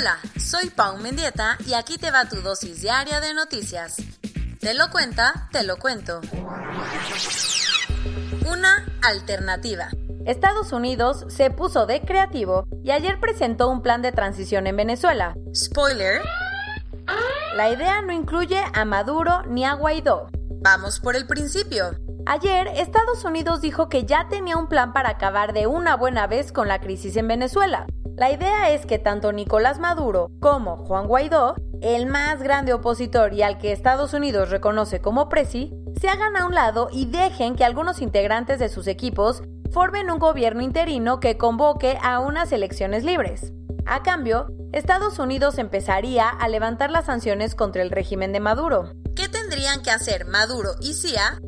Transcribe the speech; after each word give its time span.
Hola, 0.00 0.18
soy 0.38 0.70
Pau 0.70 0.96
Mendieta 0.96 1.58
y 1.66 1.74
aquí 1.74 1.98
te 1.98 2.10
va 2.10 2.24
tu 2.24 2.36
dosis 2.36 2.80
diaria 2.80 3.20
de 3.20 3.34
noticias. 3.34 3.96
Te 4.58 4.72
lo 4.72 4.88
cuenta, 4.90 5.50
te 5.52 5.62
lo 5.62 5.76
cuento. 5.76 6.22
Una 8.50 8.86
alternativa. 9.02 9.90
Estados 10.24 10.72
Unidos 10.72 11.26
se 11.28 11.50
puso 11.50 11.84
de 11.84 12.00
creativo 12.00 12.66
y 12.82 12.92
ayer 12.92 13.20
presentó 13.20 13.68
un 13.68 13.82
plan 13.82 14.00
de 14.00 14.10
transición 14.10 14.66
en 14.66 14.76
Venezuela. 14.76 15.34
Spoiler. 15.54 16.22
La 17.54 17.68
idea 17.68 18.00
no 18.00 18.14
incluye 18.14 18.62
a 18.72 18.86
Maduro 18.86 19.42
ni 19.48 19.66
a 19.66 19.74
Guaidó. 19.74 20.30
Vamos 20.62 20.98
por 20.98 21.14
el 21.14 21.26
principio. 21.26 21.94
Ayer, 22.26 22.68
Estados 22.68 23.24
Unidos 23.24 23.60
dijo 23.60 23.88
que 23.88 24.04
ya 24.04 24.28
tenía 24.28 24.56
un 24.56 24.68
plan 24.68 24.92
para 24.92 25.10
acabar 25.10 25.52
de 25.52 25.66
una 25.66 25.96
buena 25.96 26.26
vez 26.26 26.52
con 26.52 26.68
la 26.68 26.80
crisis 26.80 27.16
en 27.16 27.28
Venezuela. 27.28 27.86
La 28.16 28.30
idea 28.30 28.70
es 28.70 28.84
que 28.84 28.98
tanto 28.98 29.32
Nicolás 29.32 29.78
Maduro 29.78 30.30
como 30.40 30.76
Juan 30.76 31.06
Guaidó, 31.06 31.54
el 31.80 32.06
más 32.06 32.42
grande 32.42 32.74
opositor 32.74 33.32
y 33.32 33.42
al 33.42 33.58
que 33.58 33.72
Estados 33.72 34.12
Unidos 34.12 34.50
reconoce 34.50 35.00
como 35.00 35.28
presi, 35.28 35.72
se 35.98 36.08
hagan 36.08 36.36
a 36.36 36.46
un 36.46 36.54
lado 36.54 36.88
y 36.92 37.06
dejen 37.06 37.56
que 37.56 37.64
algunos 37.64 38.02
integrantes 38.02 38.58
de 38.58 38.68
sus 38.68 38.86
equipos 38.86 39.42
formen 39.72 40.10
un 40.10 40.18
gobierno 40.18 40.62
interino 40.62 41.20
que 41.20 41.38
convoque 41.38 41.98
a 42.02 42.20
unas 42.20 42.52
elecciones 42.52 43.04
libres. 43.04 43.52
A 43.86 44.02
cambio, 44.02 44.48
Estados 44.72 45.18
Unidos 45.18 45.58
empezaría 45.58 46.28
a 46.28 46.48
levantar 46.48 46.90
las 46.90 47.06
sanciones 47.06 47.54
contra 47.54 47.82
el 47.82 47.90
régimen 47.90 48.32
de 48.32 48.40
Maduro. 48.40 48.92
¿Qué 49.16 49.28
tendrían 49.28 49.82
que 49.82 49.90
hacer 49.90 50.26
Maduro 50.26 50.70
y 50.80 50.94
CIA 50.94 51.40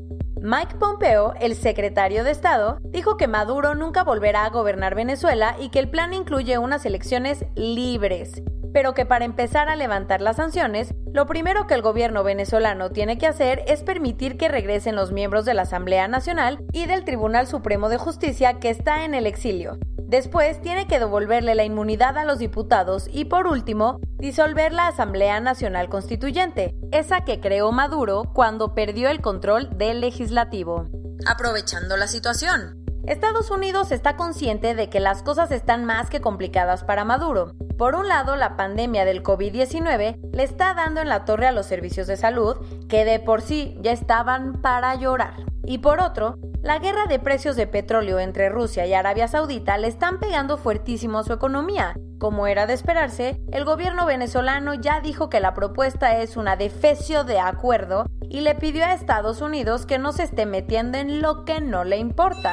Mike 0.44 0.74
Pompeo, 0.74 1.34
el 1.40 1.54
secretario 1.54 2.24
de 2.24 2.32
Estado, 2.32 2.80
dijo 2.82 3.16
que 3.16 3.28
Maduro 3.28 3.76
nunca 3.76 4.02
volverá 4.02 4.44
a 4.44 4.50
gobernar 4.50 4.96
Venezuela 4.96 5.54
y 5.60 5.68
que 5.68 5.78
el 5.78 5.88
plan 5.88 6.12
incluye 6.12 6.58
unas 6.58 6.84
elecciones 6.84 7.44
libres, 7.54 8.42
pero 8.72 8.92
que 8.92 9.06
para 9.06 9.24
empezar 9.24 9.68
a 9.68 9.76
levantar 9.76 10.20
las 10.20 10.38
sanciones, 10.38 10.96
lo 11.12 11.26
primero 11.26 11.68
que 11.68 11.74
el 11.74 11.82
gobierno 11.82 12.24
venezolano 12.24 12.90
tiene 12.90 13.18
que 13.18 13.28
hacer 13.28 13.62
es 13.68 13.84
permitir 13.84 14.36
que 14.36 14.48
regresen 14.48 14.96
los 14.96 15.12
miembros 15.12 15.44
de 15.44 15.54
la 15.54 15.62
Asamblea 15.62 16.08
Nacional 16.08 16.58
y 16.72 16.86
del 16.86 17.04
Tribunal 17.04 17.46
Supremo 17.46 17.88
de 17.88 17.98
Justicia 17.98 18.58
que 18.58 18.70
está 18.70 19.04
en 19.04 19.14
el 19.14 19.28
exilio. 19.28 19.78
Después 20.12 20.60
tiene 20.60 20.86
que 20.86 20.98
devolverle 20.98 21.54
la 21.54 21.64
inmunidad 21.64 22.18
a 22.18 22.26
los 22.26 22.38
diputados 22.38 23.08
y 23.10 23.24
por 23.24 23.46
último, 23.46 23.98
disolver 24.18 24.70
la 24.70 24.88
Asamblea 24.88 25.40
Nacional 25.40 25.88
Constituyente, 25.88 26.74
esa 26.90 27.24
que 27.24 27.40
creó 27.40 27.72
Maduro 27.72 28.24
cuando 28.34 28.74
perdió 28.74 29.08
el 29.08 29.22
control 29.22 29.70
del 29.78 30.02
legislativo. 30.02 30.86
Aprovechando 31.24 31.96
la 31.96 32.08
situación. 32.08 32.84
Estados 33.06 33.50
Unidos 33.50 33.90
está 33.90 34.16
consciente 34.16 34.74
de 34.74 34.90
que 34.90 35.00
las 35.00 35.22
cosas 35.22 35.50
están 35.50 35.86
más 35.86 36.10
que 36.10 36.20
complicadas 36.20 36.84
para 36.84 37.06
Maduro. 37.06 37.54
Por 37.78 37.94
un 37.94 38.06
lado, 38.06 38.36
la 38.36 38.54
pandemia 38.54 39.06
del 39.06 39.22
COVID-19 39.22 40.18
le 40.30 40.42
está 40.42 40.74
dando 40.74 41.00
en 41.00 41.08
la 41.08 41.24
torre 41.24 41.46
a 41.46 41.52
los 41.52 41.64
servicios 41.64 42.06
de 42.06 42.18
salud, 42.18 42.56
que 42.86 43.06
de 43.06 43.18
por 43.18 43.40
sí 43.40 43.78
ya 43.80 43.92
estaban 43.92 44.60
para 44.60 44.94
llorar. 44.94 45.46
Y 45.64 45.78
por 45.78 46.00
otro, 46.00 46.36
la 46.62 46.78
guerra 46.78 47.06
de 47.06 47.18
precios 47.18 47.56
de 47.56 47.66
petróleo 47.66 48.20
entre 48.20 48.48
Rusia 48.48 48.86
y 48.86 48.94
Arabia 48.94 49.26
Saudita 49.26 49.76
le 49.78 49.88
están 49.88 50.20
pegando 50.20 50.56
fuertísimo 50.56 51.18
a 51.18 51.24
su 51.24 51.32
economía. 51.32 51.94
Como 52.20 52.46
era 52.46 52.66
de 52.66 52.74
esperarse, 52.74 53.40
el 53.50 53.64
gobierno 53.64 54.06
venezolano 54.06 54.74
ya 54.74 55.00
dijo 55.00 55.28
que 55.28 55.40
la 55.40 55.54
propuesta 55.54 56.18
es 56.18 56.36
una 56.36 56.54
defecio 56.54 57.24
de 57.24 57.40
acuerdo 57.40 58.06
y 58.28 58.42
le 58.42 58.54
pidió 58.54 58.84
a 58.84 58.94
Estados 58.94 59.40
Unidos 59.40 59.86
que 59.86 59.98
no 59.98 60.12
se 60.12 60.22
esté 60.22 60.46
metiendo 60.46 60.98
en 60.98 61.20
lo 61.20 61.44
que 61.44 61.60
no 61.60 61.82
le 61.82 61.96
importa. 61.96 62.52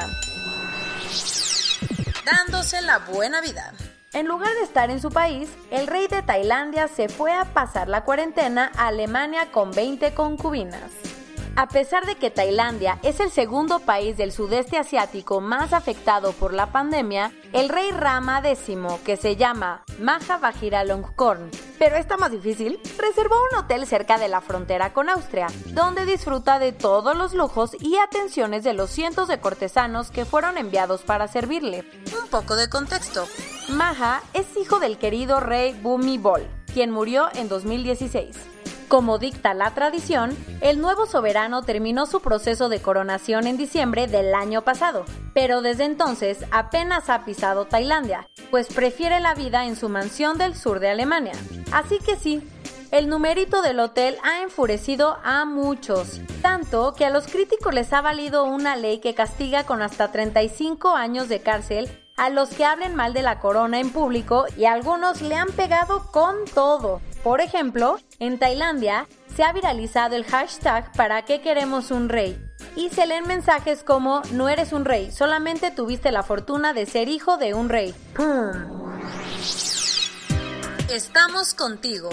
Dándose 2.26 2.82
la 2.82 2.98
buena 2.98 3.40
vida. 3.40 3.72
En 4.12 4.26
lugar 4.26 4.52
de 4.54 4.62
estar 4.62 4.90
en 4.90 5.00
su 5.00 5.10
país, 5.10 5.48
el 5.70 5.86
rey 5.86 6.08
de 6.08 6.22
Tailandia 6.22 6.88
se 6.88 7.08
fue 7.08 7.32
a 7.32 7.44
pasar 7.44 7.88
la 7.88 8.02
cuarentena 8.02 8.72
a 8.76 8.88
Alemania 8.88 9.52
con 9.52 9.70
20 9.70 10.14
concubinas. 10.14 11.09
A 11.56 11.68
pesar 11.68 12.06
de 12.06 12.14
que 12.14 12.30
Tailandia 12.30 12.98
es 13.02 13.20
el 13.20 13.30
segundo 13.30 13.80
país 13.80 14.16
del 14.16 14.32
sudeste 14.32 14.78
asiático 14.78 15.40
más 15.40 15.72
afectado 15.72 16.32
por 16.32 16.54
la 16.54 16.72
pandemia, 16.72 17.32
el 17.52 17.68
rey 17.68 17.90
Rama 17.90 18.40
X, 18.44 18.76
que 19.04 19.16
se 19.16 19.36
llama 19.36 19.82
Maha 19.98 20.38
Vajiralongkorn, 20.38 21.50
pero 21.78 21.96
está 21.96 22.16
más 22.16 22.30
difícil, 22.30 22.78
reservó 22.98 23.36
un 23.52 23.58
hotel 23.58 23.86
cerca 23.86 24.18
de 24.18 24.28
la 24.28 24.40
frontera 24.40 24.92
con 24.92 25.08
Austria, 25.10 25.48
donde 25.66 26.06
disfruta 26.06 26.58
de 26.58 26.72
todos 26.72 27.16
los 27.16 27.34
lujos 27.34 27.76
y 27.80 27.96
atenciones 27.96 28.64
de 28.64 28.74
los 28.74 28.90
cientos 28.90 29.28
de 29.28 29.40
cortesanos 29.40 30.10
que 30.10 30.24
fueron 30.24 30.56
enviados 30.56 31.02
para 31.02 31.28
servirle. 31.28 31.84
Un 32.22 32.28
poco 32.28 32.56
de 32.56 32.70
contexto. 32.70 33.26
Maha 33.68 34.22
es 34.34 34.56
hijo 34.56 34.78
del 34.78 34.98
querido 34.98 35.40
rey 35.40 35.72
Bhumibol, 35.82 36.46
quien 36.72 36.90
murió 36.90 37.28
en 37.34 37.48
2016. 37.48 38.59
Como 38.90 39.18
dicta 39.18 39.54
la 39.54 39.72
tradición, 39.72 40.36
el 40.60 40.80
nuevo 40.80 41.06
soberano 41.06 41.62
terminó 41.62 42.06
su 42.06 42.20
proceso 42.20 42.68
de 42.68 42.82
coronación 42.82 43.46
en 43.46 43.56
diciembre 43.56 44.08
del 44.08 44.34
año 44.34 44.62
pasado, 44.62 45.04
pero 45.32 45.62
desde 45.62 45.84
entonces 45.84 46.44
apenas 46.50 47.08
ha 47.08 47.24
pisado 47.24 47.66
Tailandia, 47.66 48.26
pues 48.50 48.66
prefiere 48.66 49.20
la 49.20 49.34
vida 49.34 49.64
en 49.64 49.76
su 49.76 49.88
mansión 49.88 50.38
del 50.38 50.56
sur 50.56 50.80
de 50.80 50.88
Alemania. 50.88 51.34
Así 51.70 52.00
que 52.00 52.16
sí, 52.16 52.42
el 52.90 53.08
numerito 53.08 53.62
del 53.62 53.78
hotel 53.78 54.16
ha 54.24 54.42
enfurecido 54.42 55.18
a 55.22 55.44
muchos, 55.44 56.20
tanto 56.42 56.92
que 56.94 57.04
a 57.04 57.10
los 57.10 57.28
críticos 57.28 57.72
les 57.72 57.92
ha 57.92 58.00
valido 58.00 58.42
una 58.42 58.74
ley 58.74 58.98
que 58.98 59.14
castiga 59.14 59.62
con 59.62 59.82
hasta 59.82 60.10
35 60.10 60.96
años 60.96 61.28
de 61.28 61.40
cárcel 61.42 61.88
a 62.16 62.28
los 62.28 62.48
que 62.48 62.64
hablen 62.64 62.96
mal 62.96 63.12
de 63.12 63.22
la 63.22 63.38
corona 63.38 63.78
en 63.78 63.90
público 63.90 64.46
y 64.56 64.64
algunos 64.64 65.22
le 65.22 65.36
han 65.36 65.52
pegado 65.52 66.10
con 66.10 66.44
todo. 66.52 67.00
Por 67.22 67.42
ejemplo, 67.42 67.98
en 68.18 68.38
Tailandia 68.38 69.06
se 69.34 69.44
ha 69.44 69.52
viralizado 69.52 70.16
el 70.16 70.24
hashtag 70.24 70.90
¿Para 70.92 71.22
qué 71.26 71.42
queremos 71.42 71.90
un 71.90 72.08
rey? 72.08 72.42
Y 72.76 72.88
se 72.88 73.06
leen 73.06 73.26
mensajes 73.26 73.84
como 73.84 74.22
No 74.32 74.48
eres 74.48 74.72
un 74.72 74.84
rey, 74.84 75.10
solamente 75.10 75.70
tuviste 75.70 76.12
la 76.12 76.22
fortuna 76.22 76.72
de 76.72 76.86
ser 76.86 77.08
hijo 77.08 77.36
de 77.36 77.52
un 77.52 77.68
rey. 77.68 77.94
Estamos 80.90 81.54
contigo. 81.54 82.08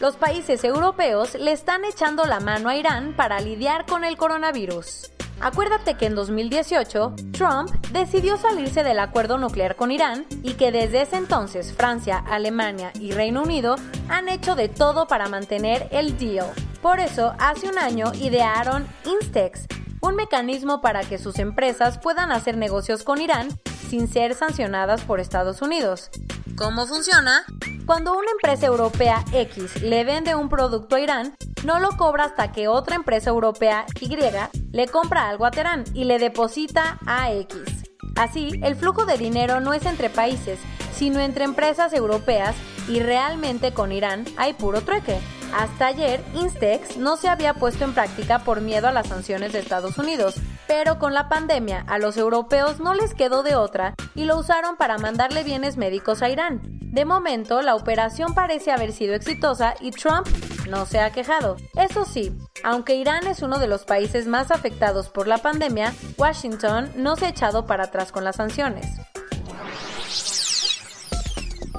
Los 0.00 0.16
países 0.16 0.64
europeos 0.64 1.34
le 1.34 1.52
están 1.52 1.84
echando 1.84 2.24
la 2.26 2.40
mano 2.40 2.68
a 2.68 2.76
Irán 2.76 3.14
para 3.16 3.40
lidiar 3.40 3.86
con 3.86 4.04
el 4.04 4.16
coronavirus. 4.16 5.12
Acuérdate 5.42 5.96
que 5.96 6.06
en 6.06 6.14
2018 6.14 7.16
Trump 7.32 7.68
decidió 7.90 8.36
salirse 8.36 8.84
del 8.84 9.00
acuerdo 9.00 9.38
nuclear 9.38 9.74
con 9.74 9.90
Irán 9.90 10.24
y 10.44 10.54
que 10.54 10.70
desde 10.70 11.02
ese 11.02 11.16
entonces 11.16 11.74
Francia, 11.74 12.18
Alemania 12.18 12.92
y 12.94 13.10
Reino 13.10 13.42
Unido 13.42 13.74
han 14.08 14.28
hecho 14.28 14.54
de 14.54 14.68
todo 14.68 15.08
para 15.08 15.28
mantener 15.28 15.88
el 15.90 16.16
deal. 16.16 16.46
Por 16.80 17.00
eso, 17.00 17.34
hace 17.40 17.68
un 17.68 17.76
año 17.76 18.12
idearon 18.14 18.86
Instex, 19.04 19.66
un 20.00 20.14
mecanismo 20.14 20.80
para 20.80 21.00
que 21.00 21.18
sus 21.18 21.40
empresas 21.40 21.98
puedan 21.98 22.30
hacer 22.30 22.56
negocios 22.56 23.02
con 23.02 23.20
Irán 23.20 23.48
sin 23.88 24.06
ser 24.06 24.36
sancionadas 24.36 25.02
por 25.02 25.18
Estados 25.18 25.60
Unidos. 25.60 26.10
¿Cómo 26.56 26.86
funciona? 26.86 27.44
Cuando 27.86 28.16
una 28.16 28.30
empresa 28.30 28.66
europea 28.66 29.24
X 29.32 29.82
le 29.82 30.04
vende 30.04 30.36
un 30.36 30.48
producto 30.48 30.96
a 30.96 31.00
Irán, 31.00 31.34
no 31.64 31.80
lo 31.80 31.90
cobra 31.96 32.24
hasta 32.24 32.52
que 32.52 32.68
otra 32.68 32.94
empresa 32.94 33.30
europea 33.30 33.86
Y 34.00 34.16
le 34.72 34.88
compra 34.88 35.28
algo 35.28 35.46
a 35.46 35.50
Teherán 35.50 35.84
y 35.92 36.04
le 36.04 36.18
deposita 36.18 36.98
a 37.06 37.32
X. 37.32 37.58
Así, 38.14 38.60
el 38.62 38.76
flujo 38.76 39.04
de 39.04 39.18
dinero 39.18 39.60
no 39.60 39.74
es 39.74 39.84
entre 39.84 40.10
países, 40.10 40.60
sino 40.94 41.18
entre 41.20 41.44
empresas 41.44 41.92
europeas 41.92 42.54
y 42.88 43.00
realmente 43.00 43.72
con 43.72 43.90
Irán 43.90 44.26
hay 44.36 44.52
puro 44.52 44.82
trueque. 44.82 45.18
Hasta 45.52 45.88
ayer, 45.88 46.22
Instex 46.34 46.96
no 46.96 47.16
se 47.16 47.28
había 47.28 47.54
puesto 47.54 47.84
en 47.84 47.94
práctica 47.94 48.38
por 48.38 48.60
miedo 48.60 48.88
a 48.88 48.92
las 48.92 49.08
sanciones 49.08 49.52
de 49.52 49.58
Estados 49.58 49.98
Unidos, 49.98 50.36
pero 50.68 50.98
con 50.98 51.14
la 51.14 51.28
pandemia 51.28 51.84
a 51.88 51.98
los 51.98 52.16
europeos 52.16 52.80
no 52.80 52.94
les 52.94 53.12
quedó 53.12 53.42
de 53.42 53.56
otra 53.56 53.94
y 54.14 54.24
lo 54.24 54.38
usaron 54.38 54.76
para 54.76 54.98
mandarle 54.98 55.42
bienes 55.42 55.76
médicos 55.76 56.22
a 56.22 56.30
Irán. 56.30 56.81
De 56.92 57.06
momento, 57.06 57.62
la 57.62 57.74
operación 57.74 58.34
parece 58.34 58.70
haber 58.70 58.92
sido 58.92 59.14
exitosa 59.14 59.74
y 59.80 59.92
Trump 59.92 60.28
no 60.68 60.84
se 60.84 61.00
ha 61.00 61.10
quejado. 61.10 61.56
Eso 61.74 62.04
sí, 62.04 62.36
aunque 62.64 62.96
Irán 62.96 63.26
es 63.26 63.40
uno 63.40 63.58
de 63.58 63.66
los 63.66 63.86
países 63.86 64.26
más 64.26 64.50
afectados 64.50 65.08
por 65.08 65.26
la 65.26 65.38
pandemia, 65.38 65.94
Washington 66.18 66.92
no 66.94 67.16
se 67.16 67.24
ha 67.24 67.30
echado 67.30 67.64
para 67.64 67.84
atrás 67.84 68.12
con 68.12 68.24
las 68.24 68.36
sanciones. 68.36 68.86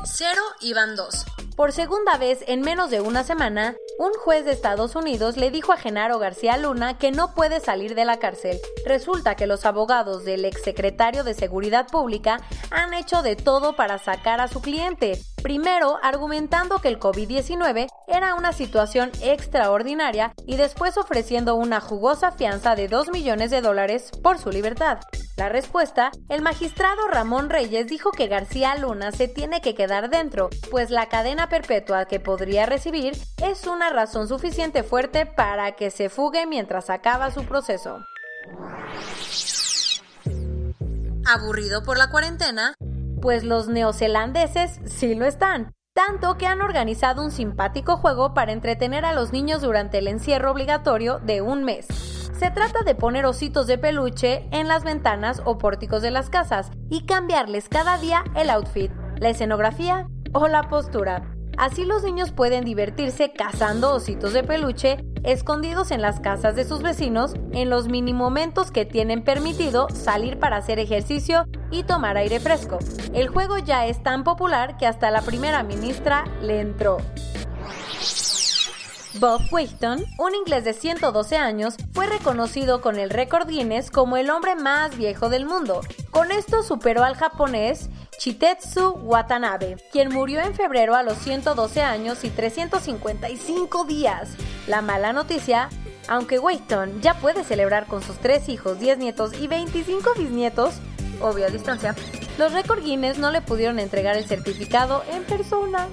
0 0.04 0.42
y 0.62 0.74
van 0.74 0.95
2. 0.95 1.25
Por 1.55 1.71
segunda 1.71 2.17
vez 2.17 2.44
en 2.47 2.61
menos 2.61 2.89
de 2.89 3.00
una 3.00 3.23
semana, 3.23 3.75
un 4.00 4.11
juez 4.13 4.44
de 4.44 4.51
Estados 4.51 4.95
Unidos 4.95 5.38
le 5.38 5.51
dijo 5.51 5.71
a 5.71 5.77
Genaro 5.77 6.17
García 6.17 6.57
Luna 6.57 6.97
que 6.97 7.11
no 7.11 7.35
puede 7.35 7.59
salir 7.59 7.94
de 7.94 8.05
la 8.05 8.17
cárcel. 8.17 8.59
Resulta 8.88 9.35
que 9.35 9.45
los 9.45 9.63
abogados 9.65 10.25
del 10.25 10.45
exsecretario 10.45 11.23
de 11.23 11.35
Seguridad 11.35 11.88
Pública 11.88 12.39
han 12.71 12.95
hecho 12.95 13.21
de 13.21 13.35
todo 13.35 13.75
para 13.75 14.00
sacar 14.00 14.41
a 14.41 14.47
su 14.47 14.61
cliente. 14.61 15.21
Primero, 15.44 16.00
argumentando 16.01 16.80
que 16.80 16.88
el 16.88 17.01
COVID-19 17.01 17.88
era 18.07 18.34
una 18.34 18.54
situación 18.54 19.12
extraordinaria 19.22 20.34
y 20.48 20.56
después 20.56 20.98
ofreciendo 20.98 21.56
una 21.56 21.81
jugosa 21.81 22.31
fianza 22.31 22.75
de 22.75 22.88
2 22.88 23.12
millones 23.12 23.51
de 23.51 23.60
dólares 23.60 24.10
por 24.24 24.40
su 24.40 24.51
libertad. 24.51 25.00
La 25.36 25.50
respuesta, 25.50 26.12
el 26.30 26.42
magistrado 26.42 27.10
Ramón 27.10 27.50
Reyes 27.50 27.88
dijo 27.88 28.12
que 28.12 28.28
García 28.28 28.74
Luna 28.78 29.12
se 29.12 29.28
tiene 29.28 29.60
que 29.60 29.75
quedar 29.75 30.10
dentro, 30.10 30.50
pues 30.72 30.92
la 30.92 31.10
cadena 31.10 31.50
perpetua 31.50 32.06
que 32.06 32.22
podría 32.22 32.66
recibir 32.66 33.13
es 33.44 33.68
una 33.68 33.89
razón 33.89 34.30
suficiente 34.30 34.81
fuerte 34.81 35.25
para 35.25 35.74
que 35.74 35.92
se 35.92 36.07
fugue 36.07 36.46
mientras 36.46 36.89
acaba 36.89 37.31
su 37.31 37.44
proceso. 37.44 38.00
¿Aburrido 41.25 41.84
por 41.84 41.98
la 41.98 42.10
cuarentena? 42.10 42.75
Pues 43.24 43.46
los 43.46 43.70
neozelandeses 43.70 44.81
sí 44.84 45.16
lo 45.16 45.25
están 45.25 45.72
tanto 45.96 46.38
que 46.38 46.46
han 46.46 46.60
organizado 46.60 47.24
un 47.24 47.31
simpático 47.31 47.96
juego 47.96 48.34
para 48.34 48.52
entretener 48.52 49.06
a 49.06 49.14
los 49.14 49.31
niños 49.31 49.62
durante 49.62 50.00
el 50.00 50.10
encierro 50.10 50.52
obligatorio 50.52 51.20
de 51.20 51.42
un 51.42 51.64
mes. 51.64 51.88
Se 52.38 52.52
trata 52.52 52.84
de 52.84 52.96
poner 52.96 53.25
ositos 53.25 53.66
de 53.66 53.78
peluche 53.78 54.50
en 54.52 54.68
las 54.68 54.84
ventanas 54.84 55.42
o 55.46 55.58
pórticos 55.58 56.02
de 56.02 56.12
las 56.12 56.30
casas 56.30 56.70
y 56.90 57.06
cambiarles 57.06 57.70
cada 57.70 57.98
día 57.98 58.25
el 58.36 58.50
outfit, 58.50 58.92
la 59.20 59.30
escenografía 59.30 60.10
o 60.34 60.50
la 60.50 60.68
postura. 60.68 61.34
Así 61.58 61.86
los 61.86 62.04
niños 62.04 62.31
pueden 62.31 62.66
divertirse 62.66 63.31
cazando 63.31 63.94
ositos 63.94 64.34
de 64.34 64.44
peluche 64.44 64.98
escondidos 65.24 65.92
en 65.92 66.02
las 66.02 66.20
casas 66.20 66.56
de 66.56 66.66
sus 66.66 66.81
vecinos 66.81 67.36
en 67.54 67.70
los 67.70 67.88
mini 67.88 68.12
momentos 68.14 68.72
que 68.72 68.86
tienen 68.86 69.24
permitido 69.24 69.88
salir 69.92 70.40
para 70.40 70.58
hacer 70.58 70.80
ejercicio 70.80 71.46
y 71.74 71.84
tomar 71.84 72.18
aire 72.18 72.40
fresco. 72.40 72.80
El 73.14 73.28
juego 73.28 73.58
ya 73.58 73.88
es 73.88 74.02
tan 74.02 74.24
popular 74.24 74.78
que 74.78 74.86
hasta 74.86 75.12
la 75.12 75.22
primera 75.22 75.64
ministra 75.64 76.25
le 76.42 76.62
entró. 76.62 76.98
Bob 79.20 79.42
Wheaton, 79.52 80.04
un 80.18 80.36
inglés 80.36 80.64
de 80.64 80.74
112 80.74 81.38
años, 81.38 81.75
fue 81.94 82.08
reconocido 82.08 82.81
con 82.81 82.98
el 82.98 83.10
récord 83.10 83.48
Guinness 83.48 83.92
como 83.92 84.18
el 84.18 84.30
hombre 84.30 84.56
más 84.56 84.98
viejo 84.98 85.30
del 85.30 85.46
mundo. 85.46 85.81
Con 86.10 86.31
esto 86.31 86.64
superó 86.64 87.04
al 87.04 87.16
japonés 87.16 87.90
Chitetsu 88.18 88.92
Watanabe, 89.04 89.78
quien 89.92 90.10
murió 90.10 90.42
en 90.42 90.56
febrero 90.56 90.96
a 90.96 91.04
los 91.04 91.18
112 91.20 91.81
años 91.81 92.24
y 92.24 92.30
355 92.30 93.86
días. 93.86 94.36
La 94.68 94.81
mala 94.81 95.14
noticia 95.14 95.70
aunque 96.08 96.40
Wheaton 96.40 97.02
ya 97.02 97.14
puede 97.16 97.44
celebrar 97.44 97.88
con 97.88 98.02
sus 98.04 98.18
tres 98.18 98.50
hijos, 98.50 98.80
10 98.80 98.98
nietos 98.98 99.31
y 99.40 99.48
25 99.48 100.12
bisnietos, 100.18 100.75
obvio 101.24 101.46
a 101.46 101.50
distancia, 101.50 101.96
los 102.38 102.54
récord 102.54 102.84
Guinness 102.84 103.18
no 103.18 103.31
le 103.31 103.42
pudieron 103.42 103.80
entregar 103.80 104.16
el 104.18 104.25
certificado 104.25 105.04
en 105.10 105.24
persona. 105.24 105.88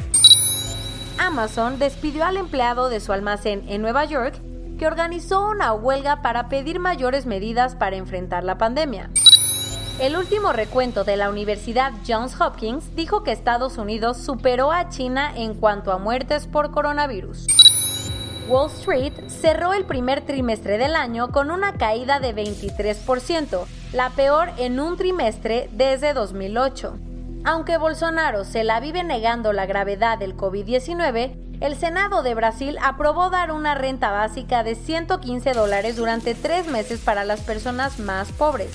Amazon 1.19 1.79
despidió 1.79 2.25
al 2.25 2.37
empleado 2.37 2.89
de 2.89 3.01
su 3.01 3.13
almacén 3.13 3.65
en 3.69 3.83
Nueva 3.83 4.05
York 4.05 4.41
que 4.79 4.87
organizó 4.87 5.49
una 5.49 5.73
huelga 5.73 6.23
para 6.23 6.49
pedir 6.49 6.79
mayores 6.79 7.27
medidas 7.27 7.75
para 7.75 7.97
enfrentar 7.97 8.45
la 8.45 8.59
pandemia. 8.59 9.11
El 9.99 10.17
último 10.17 10.53
recuento 10.53 11.05
de 11.05 11.17
la 11.17 11.31
Universidad 11.31 11.93
Johns 12.07 12.39
Hopkins 12.39 12.95
dijo 12.95 13.23
que 13.23 13.33
Estados 13.33 13.79
Unidos 13.79 14.19
superó 14.19 14.71
a 14.71 14.91
China 14.91 15.33
en 15.35 15.55
cuanto 15.55 15.91
a 15.91 15.99
muertes 15.99 16.47
por 16.47 16.71
coronavirus. 16.71 17.47
Wall 18.49 18.71
Street 18.71 19.15
cerró 19.29 19.73
el 19.73 19.87
primer 19.87 20.21
trimestre 20.21 20.77
del 20.77 20.95
año 20.95 21.33
con 21.33 21.51
una 21.51 21.73
caída 21.73 22.21
de 22.21 22.35
23%, 22.35 23.65
la 23.93 24.11
peor 24.11 24.51
en 24.59 24.79
un 24.79 24.97
trimestre 24.97 25.71
desde 25.73 26.13
2008. 26.13 27.16
Aunque 27.49 27.79
Bolsonaro 27.79 28.43
se 28.43 28.65
la 28.65 28.81
vive 28.81 29.05
negando 29.05 29.53
la 29.53 29.67
gravedad 29.67 30.19
del 30.19 30.37
COVID-19, 30.37 31.61
el 31.61 31.77
Senado 31.77 32.25
de 32.25 32.35
Brasil 32.35 32.77
aprobó 32.83 33.31
dar 33.31 33.53
una 33.53 33.77
renta 33.77 34.11
básica 34.11 34.65
de 34.65 34.75
115 34.75 35.53
dólares 35.53 35.95
durante 35.95 36.35
tres 36.35 36.67
meses 36.67 36.99
para 37.03 37.25
las 37.25 37.43
personas 37.43 38.01
más 38.01 38.33
pobres. 38.33 38.73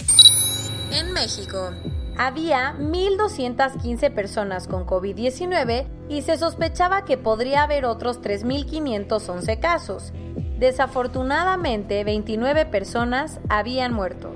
En 0.90 1.12
México, 1.12 1.72
había 2.18 2.74
1.215 2.80 4.10
personas 4.14 4.70
con 4.70 4.86
COVID-19 4.86 5.88
y 6.08 6.22
se 6.22 6.38
sospechaba 6.38 7.04
que 7.04 7.18
podría 7.18 7.64
haber 7.64 7.84
otros 7.84 8.22
3.511 8.22 9.60
casos. 9.60 10.14
Desafortunadamente, 10.60 12.06
29 12.06 12.68
personas 12.68 13.42
habían 13.50 13.92
muerto. 13.92 14.31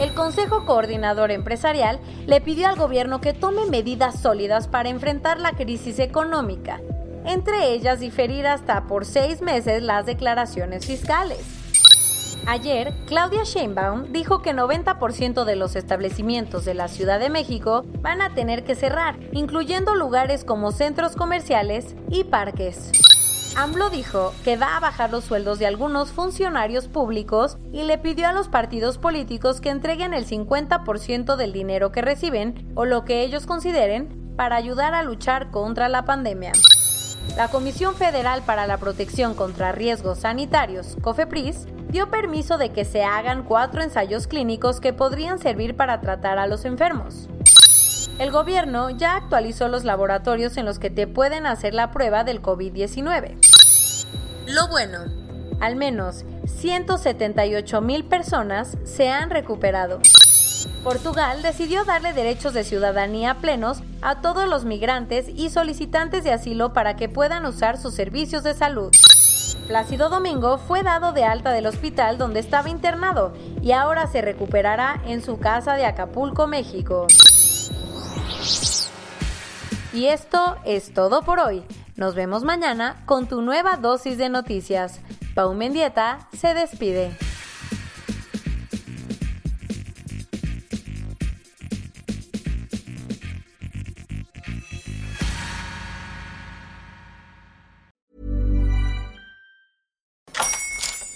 El 0.00 0.14
Consejo 0.14 0.64
Coordinador 0.64 1.30
Empresarial 1.30 2.00
le 2.26 2.40
pidió 2.40 2.68
al 2.68 2.76
gobierno 2.76 3.20
que 3.20 3.34
tome 3.34 3.66
medidas 3.66 4.18
sólidas 4.18 4.66
para 4.66 4.88
enfrentar 4.88 5.38
la 5.38 5.52
crisis 5.52 5.98
económica, 5.98 6.80
entre 7.26 7.74
ellas 7.74 8.00
diferir 8.00 8.46
hasta 8.46 8.86
por 8.86 9.04
seis 9.04 9.42
meses 9.42 9.82
las 9.82 10.06
declaraciones 10.06 10.86
fiscales. 10.86 11.40
Ayer, 12.46 12.94
Claudia 13.06 13.44
Sheinbaum 13.44 14.10
dijo 14.10 14.40
que 14.40 14.54
90% 14.54 15.44
de 15.44 15.56
los 15.56 15.76
establecimientos 15.76 16.64
de 16.64 16.72
la 16.72 16.88
Ciudad 16.88 17.20
de 17.20 17.28
México 17.28 17.84
van 18.00 18.22
a 18.22 18.34
tener 18.34 18.64
que 18.64 18.74
cerrar, 18.74 19.18
incluyendo 19.32 19.94
lugares 19.94 20.44
como 20.46 20.72
centros 20.72 21.14
comerciales 21.14 21.94
y 22.08 22.24
parques. 22.24 23.09
AMLO 23.56 23.90
dijo 23.90 24.32
que 24.44 24.56
va 24.56 24.76
a 24.76 24.80
bajar 24.80 25.10
los 25.10 25.24
sueldos 25.24 25.58
de 25.58 25.66
algunos 25.66 26.12
funcionarios 26.12 26.86
públicos 26.86 27.58
y 27.72 27.82
le 27.82 27.98
pidió 27.98 28.28
a 28.28 28.32
los 28.32 28.48
partidos 28.48 28.96
políticos 28.96 29.60
que 29.60 29.70
entreguen 29.70 30.14
el 30.14 30.26
50% 30.26 31.36
del 31.36 31.52
dinero 31.52 31.90
que 31.90 32.00
reciben 32.00 32.72
o 32.74 32.84
lo 32.84 33.04
que 33.04 33.22
ellos 33.22 33.46
consideren 33.46 34.34
para 34.36 34.56
ayudar 34.56 34.94
a 34.94 35.02
luchar 35.02 35.50
contra 35.50 35.88
la 35.88 36.04
pandemia. 36.04 36.52
La 37.36 37.48
Comisión 37.48 37.94
Federal 37.94 38.42
para 38.42 38.66
la 38.66 38.78
Protección 38.78 39.34
contra 39.34 39.72
Riesgos 39.72 40.20
Sanitarios, 40.20 40.96
COFEPRIS, 41.02 41.66
dio 41.90 42.10
permiso 42.10 42.56
de 42.56 42.70
que 42.70 42.84
se 42.84 43.02
hagan 43.02 43.44
cuatro 43.44 43.82
ensayos 43.82 44.26
clínicos 44.26 44.80
que 44.80 44.92
podrían 44.92 45.38
servir 45.38 45.76
para 45.76 46.00
tratar 46.00 46.38
a 46.38 46.46
los 46.46 46.64
enfermos. 46.64 47.28
El 48.20 48.30
gobierno 48.30 48.90
ya 48.90 49.16
actualizó 49.16 49.68
los 49.68 49.84
laboratorios 49.84 50.58
en 50.58 50.66
los 50.66 50.78
que 50.78 50.90
te 50.90 51.06
pueden 51.06 51.46
hacer 51.46 51.72
la 51.72 51.90
prueba 51.90 52.22
del 52.22 52.42
COVID-19. 52.42 53.38
Lo 54.46 54.68
bueno. 54.68 54.98
Al 55.58 55.74
menos 55.74 56.26
178 56.44 57.80
mil 57.80 58.04
personas 58.04 58.76
se 58.84 59.08
han 59.08 59.30
recuperado. 59.30 60.00
Portugal 60.84 61.40
decidió 61.40 61.86
darle 61.86 62.12
derechos 62.12 62.52
de 62.52 62.62
ciudadanía 62.62 63.38
plenos 63.40 63.82
a 64.02 64.20
todos 64.20 64.46
los 64.46 64.66
migrantes 64.66 65.26
y 65.26 65.48
solicitantes 65.48 66.22
de 66.22 66.32
asilo 66.32 66.74
para 66.74 66.96
que 66.96 67.08
puedan 67.08 67.46
usar 67.46 67.78
sus 67.78 67.94
servicios 67.94 68.42
de 68.42 68.52
salud. 68.52 68.90
Plácido 69.66 70.10
Domingo 70.10 70.58
fue 70.58 70.82
dado 70.82 71.12
de 71.12 71.24
alta 71.24 71.52
del 71.52 71.66
hospital 71.66 72.18
donde 72.18 72.40
estaba 72.40 72.68
internado 72.68 73.32
y 73.62 73.72
ahora 73.72 74.06
se 74.08 74.20
recuperará 74.20 75.00
en 75.06 75.22
su 75.22 75.38
casa 75.38 75.72
de 75.76 75.86
Acapulco, 75.86 76.46
México. 76.46 77.06
Y 79.92 80.06
esto 80.06 80.56
es 80.64 80.94
todo 80.94 81.22
por 81.22 81.40
hoy. 81.40 81.64
Nos 81.96 82.14
vemos 82.14 82.44
mañana 82.44 83.02
con 83.06 83.26
tu 83.26 83.42
nueva 83.42 83.76
dosis 83.76 84.18
de 84.18 84.28
noticias. 84.28 85.00
Pau 85.34 85.52
Mendieta 85.52 86.28
se 86.32 86.54
despide. 86.54 87.10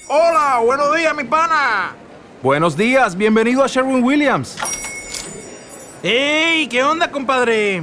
Hola, 0.08 0.60
buenos 0.64 0.96
días, 0.96 1.14
mi 1.14 1.24
pana. 1.24 1.94
Buenos 2.42 2.76
días, 2.76 3.16
bienvenido 3.16 3.62
a 3.62 3.68
Sherwin 3.68 4.02
Williams. 4.02 4.56
¡Ey! 6.02 6.68
¿Qué 6.68 6.82
onda, 6.82 7.10
compadre? 7.10 7.82